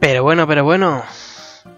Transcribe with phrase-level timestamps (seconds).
[0.00, 1.04] Pero bueno, pero bueno,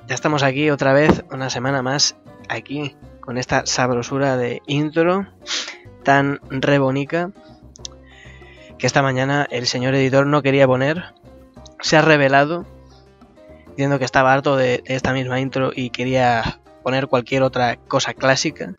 [0.06, 2.16] ya estamos aquí otra vez, una semana más,
[2.48, 5.26] aquí, con esta sabrosura de intro
[6.04, 7.32] tan rebonica
[8.78, 11.14] que esta mañana el señor editor no quería poner.
[11.80, 12.64] Se ha revelado
[13.70, 18.14] diciendo que estaba harto de, de esta misma intro y quería poner cualquier otra cosa
[18.14, 18.76] clásica.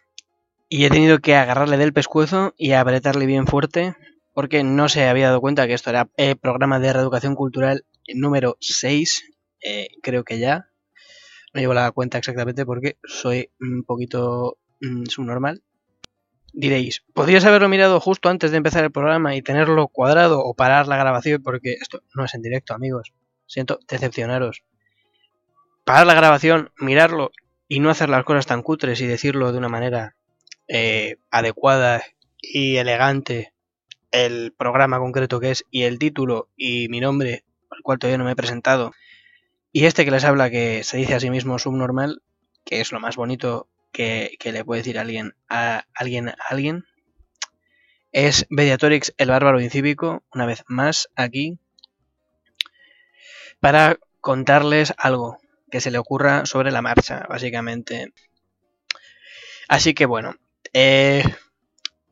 [0.70, 3.94] Y he tenido que agarrarle del pescuezo y apretarle bien fuerte
[4.34, 8.56] porque no se había dado cuenta que esto era el programa de reeducación cultural número
[8.62, 9.33] 6
[9.64, 10.70] eh, creo que ya.
[11.54, 15.62] No llevo la cuenta exactamente porque soy un poquito mm, subnormal.
[16.52, 20.88] Diréis, ¿podrías haberlo mirado justo antes de empezar el programa y tenerlo cuadrado o parar
[20.88, 21.42] la grabación?
[21.42, 23.14] Porque esto no es en directo, amigos.
[23.48, 24.64] Siento decepcionaros.
[25.84, 27.32] Parar la grabación, mirarlo
[27.68, 30.16] y no hacer las cosas tan cutres y decirlo de una manera
[30.68, 32.04] eh, adecuada
[32.40, 33.54] y elegante
[34.12, 38.26] el programa concreto que es y el título y mi nombre, al cual todavía no
[38.26, 38.92] me he presentado,
[39.74, 42.22] y este que les habla, que se dice a sí mismo subnormal,
[42.64, 46.86] que es lo más bonito que, le puede decir alguien a alguien a alguien,
[48.12, 51.58] es Mediatorix el bárbaro incívico, una vez más aquí,
[53.60, 55.40] para contarles algo
[55.72, 58.14] que se le ocurra sobre la marcha, básicamente.
[59.68, 60.36] Así que bueno,
[60.74, 61.24] eh,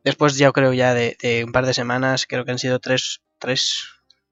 [0.02, 3.22] después ya creo ya de, de, un par de semanas, creo que han sido tres,
[3.38, 3.84] tres,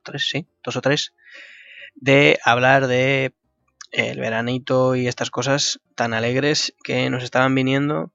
[0.03, 1.15] tres, sí, dos o tres,
[1.95, 3.35] de hablar de
[3.93, 8.13] el veranito y estas cosas tan alegres que nos estaban viniendo.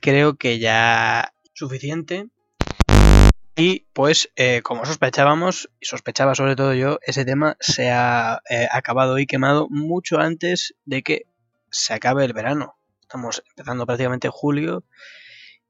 [0.00, 2.28] Creo que ya suficiente.
[3.56, 8.68] Y pues, eh, como sospechábamos, y sospechaba sobre todo yo, ese tema se ha eh,
[8.70, 11.26] acabado y quemado mucho antes de que
[11.70, 12.78] se acabe el verano.
[13.02, 14.84] Estamos empezando prácticamente julio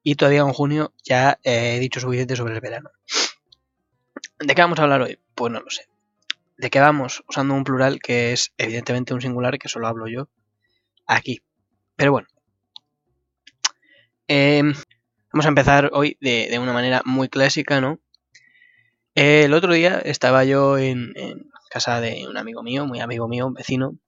[0.02, 2.90] y todavía en junio ya he dicho suficiente sobre el verano.
[4.38, 5.18] ¿De qué vamos a hablar hoy?
[5.34, 5.88] Pues no lo sé
[6.58, 10.28] de qué vamos usando un plural que es evidentemente un singular que solo hablo yo
[11.06, 11.40] aquí.
[11.96, 12.28] Pero bueno.
[14.26, 14.62] Eh,
[15.32, 18.00] vamos a empezar hoy de, una manera muy clásica, ¿no?
[19.14, 21.12] el otro día estaba yo en,
[21.70, 23.98] casa de un amigo mío, muy amigo mío, un vecino,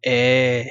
[0.00, 0.70] eh,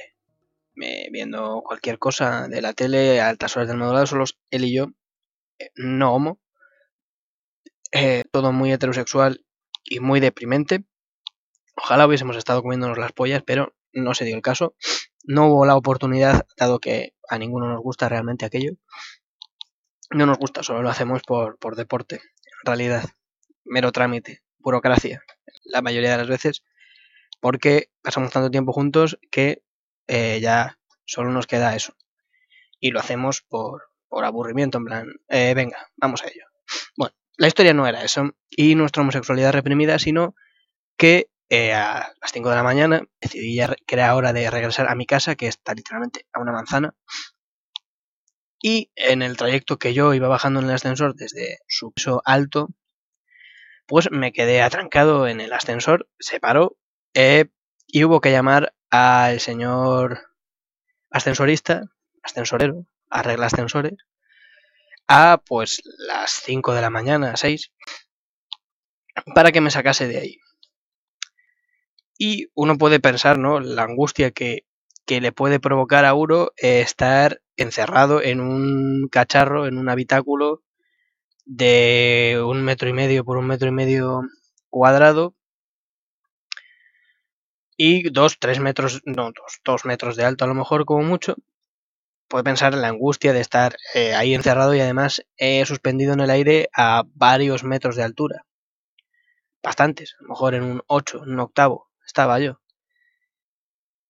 [0.74, 4.88] viendo cualquier cosa de la tele a altas horas del modulado, solo él y yo,
[5.60, 6.40] eh, no homo,
[8.32, 9.46] todo muy heterosexual
[9.84, 10.86] y muy deprimente.
[11.76, 14.76] Ojalá hubiésemos estado comiéndonos las pollas, pero no se dio el caso.
[15.24, 18.74] No hubo la oportunidad, dado que a ninguno nos gusta realmente aquello.
[20.12, 23.06] No nos gusta, solo lo hacemos por, por deporte, en realidad.
[23.64, 25.24] Mero trámite, burocracia,
[25.64, 26.64] la mayoría de las veces,
[27.40, 29.64] porque pasamos tanto tiempo juntos que
[30.08, 31.96] eh, ya solo nos queda eso.
[32.80, 36.46] Y lo hacemos por, por aburrimiento, en plan, eh, venga, vamos a ello.
[36.98, 40.36] Bueno, la historia no era eso, y nuestra homosexualidad reprimida, sino
[40.98, 44.90] que eh, a las 5 de la mañana decidí ya que era hora de regresar
[44.90, 46.96] a mi casa, que está literalmente a una manzana.
[48.62, 52.70] Y en el trayecto que yo iba bajando en el ascensor desde su piso alto,
[53.86, 56.78] pues me quedé atrancado en el ascensor, se paró
[57.14, 57.46] eh,
[57.88, 60.22] y hubo que llamar al señor
[61.12, 61.84] ascensorista,
[62.24, 63.94] ascensorero, arregla ascensores,
[65.08, 67.72] a pues las 5 de la mañana, 6,
[69.36, 70.38] para que me sacase de ahí.
[72.18, 73.60] Y uno puede pensar, ¿no?
[73.60, 74.66] La angustia que,
[75.08, 80.64] le puede provocar a uno estar encerrado en un cacharro, en un habitáculo
[81.46, 84.22] de un metro y medio por un metro y medio
[84.70, 85.36] cuadrado
[87.78, 91.36] y dos, tres metros, no, dos, dos metros de alto a lo mejor como mucho.
[92.28, 96.22] Puede pensar en la angustia de estar eh, ahí encerrado y además eh, suspendido en
[96.22, 98.46] el aire a varios metros de altura.
[99.62, 102.60] Bastantes, a lo mejor en un 8, en un octavo estaba yo.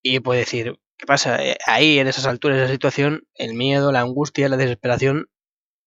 [0.03, 1.41] Y puede decir, ¿qué pasa?
[1.41, 5.29] Eh, ahí, en esas alturas, esa situación, el miedo, la angustia, la desesperación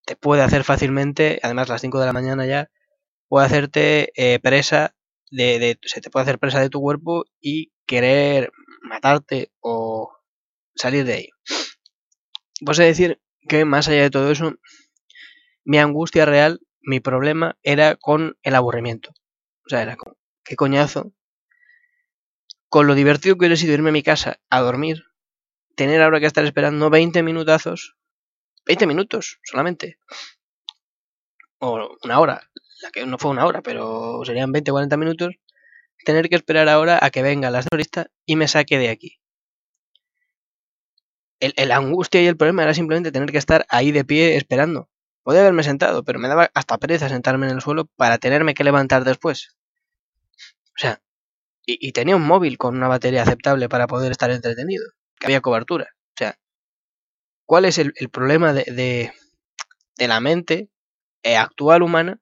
[0.06, 2.70] te puede hacer fácilmente, además a las 5 de la mañana ya,
[3.28, 4.94] puede hacerte eh, presa
[5.30, 10.10] de, se te puede hacer presa de tu cuerpo y querer matarte o
[10.74, 11.28] salir de ahí.
[12.64, 14.54] Pues decir que más allá de todo eso,
[15.64, 19.10] mi angustia real, mi problema era con el aburrimiento.
[19.66, 21.12] O sea, era como, qué coñazo
[22.68, 25.04] con lo divertido que hubiera sido irme a mi casa a dormir,
[25.74, 27.96] tener ahora que estar esperando 20 minutazos,
[28.66, 29.98] 20 minutos solamente,
[31.58, 32.50] o una hora,
[32.82, 35.34] la que no fue una hora, pero serían 20 o 40 minutos,
[36.04, 39.18] tener que esperar ahora a que venga la ascensorista y me saque de aquí.
[41.38, 44.88] El, el, angustia y el problema era simplemente tener que estar ahí de pie esperando.
[45.22, 48.64] Podía haberme sentado, pero me daba hasta pereza sentarme en el suelo para tenerme que
[48.64, 49.56] levantar después.
[50.68, 51.02] O sea,
[51.66, 54.84] y, tenía un móvil con una batería aceptable para poder estar entretenido,
[55.18, 55.88] que había cobertura.
[55.92, 56.38] O sea,
[57.44, 59.12] ¿cuál es el, problema de,
[59.96, 60.70] de, la mente
[61.24, 62.20] eh, actual humana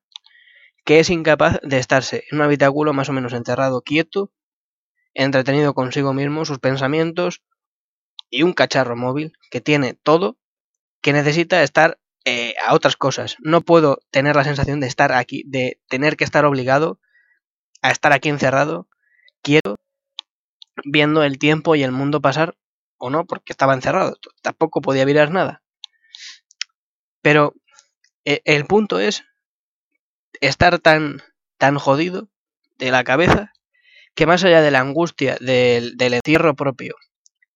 [0.84, 4.32] que es incapaz de estarse en un habitáculo más o menos encerrado, quieto,
[5.14, 7.42] entretenido consigo mismo, sus pensamientos
[8.28, 10.38] y un cacharro móvil que tiene todo,
[11.00, 13.36] que necesita estar eh, a otras cosas.
[13.40, 17.00] No puedo tener la sensación de estar aquí, de tener que estar obligado
[17.82, 18.88] a estar aquí encerrado,
[19.44, 19.76] quieto,
[20.84, 22.56] viendo el tiempo y el mundo pasar,
[22.98, 24.16] o no, porque estaba encerrado.
[24.42, 25.62] Tampoco podía mirar nada.
[27.22, 27.54] Pero
[28.24, 29.24] eh, el punto es
[30.40, 31.22] estar tan,
[31.58, 32.28] tan jodido
[32.78, 33.52] de la cabeza
[34.14, 36.96] que más allá de la angustia del, encierro propio,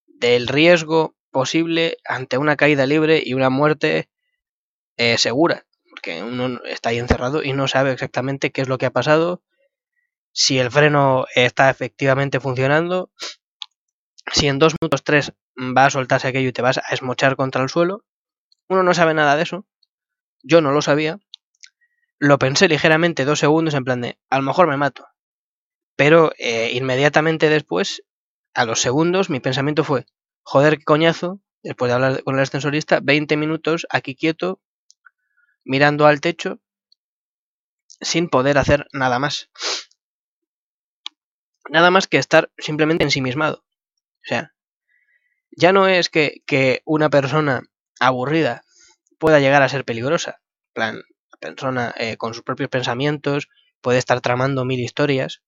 [0.07, 4.09] del riesgo posible ante una caída libre y una muerte
[4.97, 8.87] eh, segura, porque uno está ahí encerrado y no sabe exactamente qué es lo que
[8.87, 9.43] ha pasado,
[10.33, 13.11] si el freno está efectivamente funcionando,
[14.33, 17.63] si en dos minutos tres va a soltarse aquello y te vas a esmochar contra
[17.63, 18.05] el suelo,
[18.69, 19.67] uno no sabe nada de eso,
[20.43, 21.19] yo no lo sabía,
[22.19, 25.07] lo pensé ligeramente dos segundos en plan de, a lo mejor me mato.
[25.97, 28.03] Pero eh, inmediatamente después,
[28.55, 30.07] a los segundos, mi pensamiento fue,
[30.43, 34.61] joder, qué coñazo, después de hablar con el ascensorista, 20 minutos aquí quieto,
[35.65, 36.61] mirando al techo,
[38.01, 39.51] sin poder hacer nada más.
[41.69, 43.65] Nada más que estar simplemente ensimismado.
[44.25, 44.55] O sea,
[45.51, 47.63] ya no es que, que una persona
[48.01, 48.63] aburrida
[49.19, 50.41] pueda llegar a ser peligrosa.
[50.73, 51.03] plan,
[51.41, 53.49] persona eh, con sus propios pensamientos
[53.81, 55.43] puede estar tramando mil historias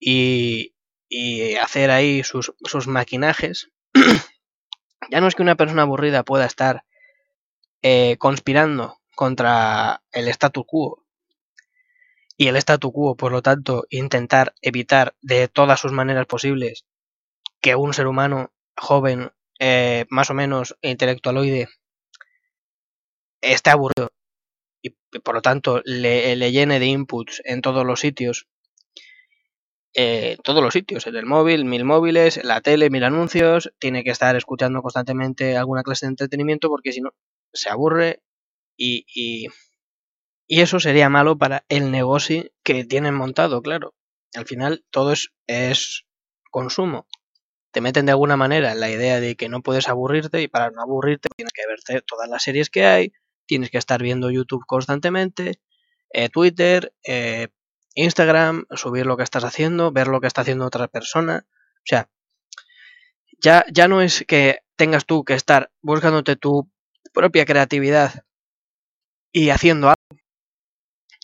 [0.00, 0.74] y,
[1.62, 2.52] hacer ahí sus,
[2.86, 3.70] maquinajes.
[5.10, 6.84] ya no es que una persona aburrida pueda estar
[7.82, 11.04] eh, conspirando contra el statu quo
[12.38, 16.86] y el statu quo, por lo tanto, intentar evitar de todas sus maneras posibles
[17.60, 21.68] que un ser humano joven, eh, más o menos intelectualoide,
[23.40, 24.12] esté aburrido
[24.82, 24.90] y
[25.20, 28.46] por lo tanto le, llene de inputs en todos los sitios,
[29.94, 34.10] eh, todos los sitios, en el móvil, mil móviles, la tele, mil anuncios, tiene que
[34.10, 37.10] estar escuchando constantemente alguna clase de entretenimiento porque si no
[37.52, 38.22] se aburre
[38.76, 39.48] y, y,
[40.48, 43.94] y eso sería malo para el negocio que tienen montado, claro.
[44.34, 46.06] Al final todo es, es
[46.50, 47.06] consumo.
[47.70, 50.70] Te meten de alguna manera en la idea de que no puedes aburrirte y para
[50.70, 53.12] no aburrirte tienes que verte todas las series que hay,
[53.46, 55.60] tienes que estar viendo YouTube constantemente,
[56.10, 57.48] eh, Twitter, eh,
[57.94, 61.46] Instagram, subir lo que estás haciendo, ver lo que está haciendo otra persona.
[61.48, 62.08] O sea,
[63.42, 66.70] ya, ya no es que tengas tú que estar buscándote tu
[67.12, 68.24] propia creatividad
[69.30, 70.22] y haciendo algo,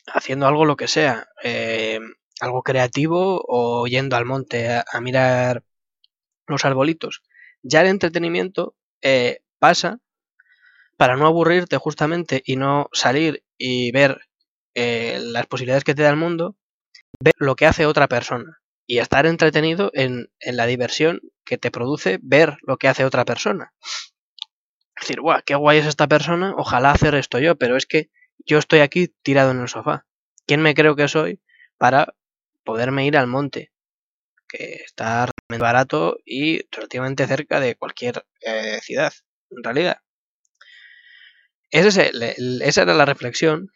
[0.06, 2.00] haciendo algo lo que sea, eh,
[2.40, 5.64] algo creativo o yendo al monte a, mirar
[6.46, 7.22] los arbolitos.
[7.62, 8.76] Ya el entretenimiento
[9.58, 10.00] pasa
[10.96, 14.20] para no aburrirte justamente y no salir y ver
[14.74, 16.56] eh, las posibilidades que te da el mundo,
[17.20, 22.18] ver lo que hace otra persona y estar entretenido en, la diversión que te produce
[22.22, 23.72] ver lo que hace otra persona.
[24.96, 28.10] Es decir, guau, qué guay es esta persona, ojalá hacer esto yo, pero es que
[28.44, 30.06] yo estoy aquí tirado en el sofá.
[30.46, 31.40] ¿Quién me creo que soy
[31.78, 32.14] para
[32.64, 33.72] poderme ir al monte?
[34.48, 39.12] Que está barato y relativamente cerca de cualquier eh, ciudad,
[39.50, 39.98] en realidad
[41.74, 43.72] esa era la reflexión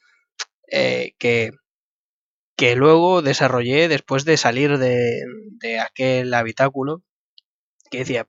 [0.71, 1.51] eh, que,
[2.57, 5.25] que luego desarrollé después de salir de,
[5.61, 7.03] de, aquel habitáculo
[7.91, 8.29] que decía,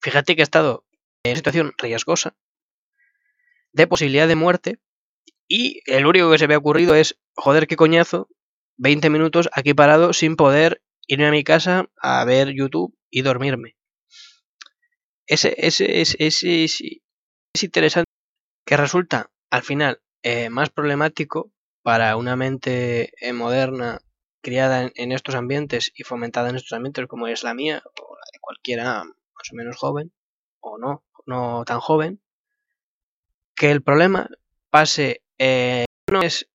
[0.00, 0.86] fíjate que he estado
[1.24, 2.34] en situación riesgosa,
[3.72, 4.78] de posibilidad de muerte,
[5.50, 8.28] y el único que se me ha ocurrido es, joder, qué coñazo,
[8.76, 13.76] 20 minutos aquí parado sin poder irme a mi casa a ver YouTube y dormirme.
[15.26, 18.08] Ese, ese, ese, ese es interesante
[18.64, 21.50] que resulta al final eh, más problemático
[21.82, 24.00] para una mente eh, moderna
[24.42, 28.30] criada en, estos ambientes y fomentada en estos ambientes como es la mía o la
[28.32, 30.12] de cualquiera más o menos joven
[30.60, 32.22] o no, no tan joven,
[33.56, 34.28] que el problema
[34.70, 36.46] pase eh, no es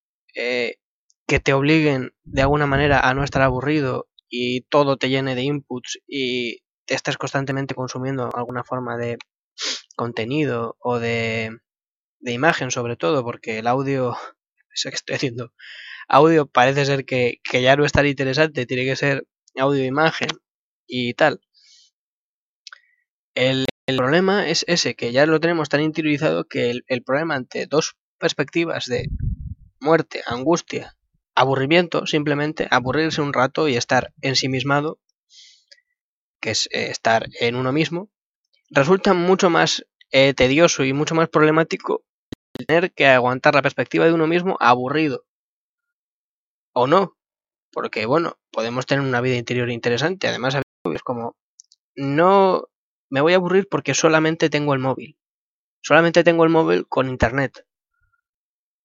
[1.27, 5.44] que te obliguen de alguna manera a no estar aburrido y todo te llene de
[5.44, 9.18] inputs y te estés constantemente consumiendo alguna forma de
[9.96, 11.60] contenido o de
[12.22, 14.15] imagen sobre todo, porque el audio,
[14.84, 15.54] que estoy haciendo,
[16.08, 19.27] audio parece ser que, ya no es tan interesante, tiene que ser
[19.58, 20.30] audio-imagen
[20.88, 21.42] y tal.
[23.36, 23.65] El,
[23.98, 27.96] problema es ese, que ya lo tenemos tan interiorizado que el, el problema ante dos
[28.17, 29.10] perspectivas de
[29.79, 30.95] muerte, angustia
[31.36, 35.00] aburrimiento, simplemente, aburrirse un rato y estar ensimismado,
[36.39, 38.10] que es eh, estar en uno mismo,
[38.69, 42.03] resulta mucho más eh, tedioso y mucho más problemático
[42.53, 45.25] tener que aguantar la perspectiva de uno mismo aburrido.
[46.74, 47.17] O no,
[47.72, 51.36] porque bueno, podemos tener una vida interior interesante, además es como,
[51.95, 52.69] no
[53.10, 55.17] me voy a aburrir porque solamente tengo el móvil,
[55.81, 57.65] solamente tengo el móvil con internet.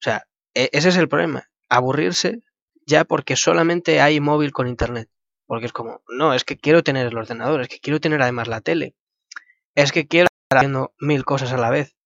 [0.01, 2.43] O sea, e-, ese es el problema, aburrirse
[2.87, 5.09] ya porque solamente hay móvil con internet.
[5.47, 8.49] Porque es como, no, es que quiero tener el ordenador, es que quiero tener además
[8.49, 8.95] la tele,
[9.75, 11.97] es que quiero estar haciendo mil cosas a la vez,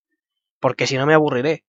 [0.60, 1.64] porque si no me aburriré.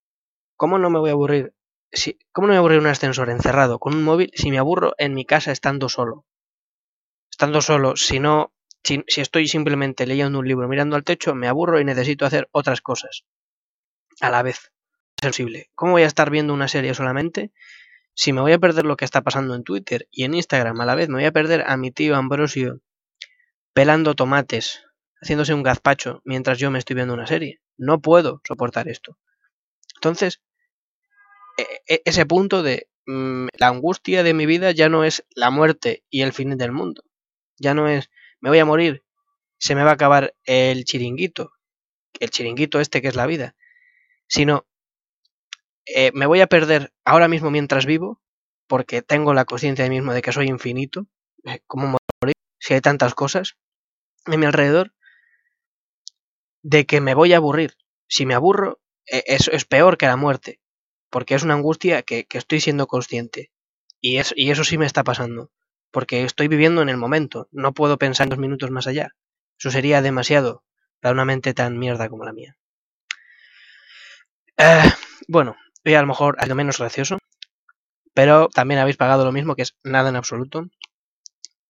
[0.57, 1.53] ¿Cómo no me voy a aburrir?
[1.91, 4.57] Si, ¿Cómo no me voy a aburrir un ascensor encerrado con un móvil si me
[4.57, 6.25] aburro en mi casa estando solo?
[7.29, 8.53] Estando solo, si no,
[8.83, 12.47] si, si estoy simplemente leyendo un libro, mirando al techo, me aburro y necesito hacer
[12.51, 13.25] otras cosas
[14.21, 14.71] a la vez.
[15.21, 15.69] Posible.
[15.75, 17.51] ¿Cómo voy a estar viendo una serie solamente
[18.15, 20.85] si me voy a perder lo que está pasando en Twitter y en Instagram a
[20.85, 22.79] la vez, me voy a perder a mi tío Ambrosio
[23.73, 24.83] pelando tomates,
[25.21, 27.59] haciéndose un gazpacho mientras yo me estoy viendo una serie.
[27.77, 29.17] No puedo soportar esto.
[29.95, 30.41] Entonces,
[31.57, 35.49] e, e, ese punto de mm, la angustia de mi vida ya no es la
[35.49, 37.03] muerte y el fin del mundo.
[37.57, 39.03] Ya no es me voy a morir,
[39.57, 41.51] se me va a acabar el chiringuito,
[42.19, 43.55] el chiringuito este que es la vida,
[44.27, 44.67] sino
[45.85, 48.21] eh, me voy a perder ahora mismo mientras vivo,
[48.67, 51.07] porque tengo la conciencia de mí mismo de que soy infinito,
[51.45, 53.57] eh, ¿cómo morir si hay tantas cosas
[54.25, 54.93] en mi alrededor?
[56.63, 57.77] De que me voy a aburrir.
[58.07, 58.79] Si me aburro,
[59.11, 60.59] eh, es peor que la muerte,
[61.09, 63.51] porque es una angustia que, estoy siendo consciente.
[64.01, 65.51] Y, es, y eso sí me está pasando,
[65.91, 69.15] porque estoy viviendo en el momento, no puedo pensar dos minutos más allá.
[69.57, 70.63] Eso sería demasiado
[70.99, 72.57] para una mente tan mierda como la mía.
[75.27, 77.19] bueno, Hoy a lo mejor algo menos gracioso,
[78.13, 80.65] pero también habéis pagado lo mismo, que es nada en absoluto.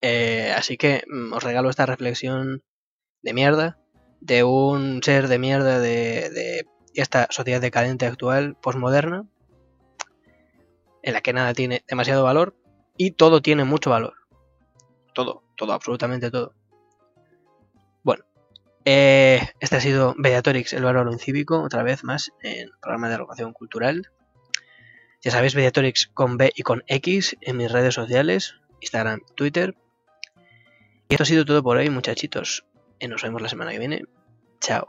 [0.02, 2.64] Eh, así que mm, os regalo esta reflexión
[3.22, 3.78] de mierda,
[4.22, 9.28] de un ser de mierda de, de esta sociedad decadente actual, posmoderna,
[11.04, 12.56] en la que nada tiene demasiado valor
[12.98, 14.14] y todo tiene mucho valor.
[15.14, 16.54] Todo, todo, absolutamente todo.
[18.86, 23.52] Eh, este ha sido Mediatorix, el valor incívico, otra vez más en programa de educación
[23.52, 24.12] cultural.
[25.22, 29.76] Ya sabéis, Mediatorix con B y con X en mis redes sociales, Instagram, Twitter.
[31.10, 32.66] Y esto ha sido todo por hoy, muchachitos.
[33.00, 34.04] Y nos vemos la semana que viene.
[34.62, 34.88] Chao.